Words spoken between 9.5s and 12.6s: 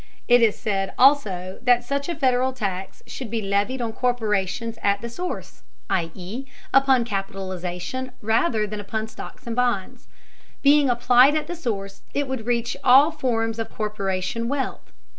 bonds. Being applied at the source, it would